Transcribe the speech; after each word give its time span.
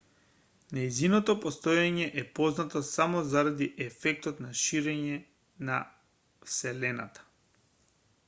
нејзиното 0.75 1.33
постоење 1.41 2.05
е 2.21 2.21
познато 2.39 2.79
само 2.87 3.21
заради 3.33 3.67
ефектот 3.85 4.41
на 4.47 4.53
ширење 4.61 5.19
на 5.69 5.77
вселената 6.49 7.29